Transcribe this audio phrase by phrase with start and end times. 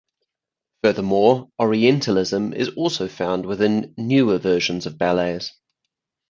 [0.83, 5.53] Furthermore, Orientalism is also found within newer versions of ballets.